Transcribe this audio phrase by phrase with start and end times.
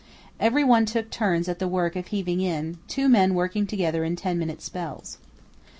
[0.39, 4.15] Every one took turns at the work of heaving in, two men working together in
[4.15, 5.19] ten minute spells.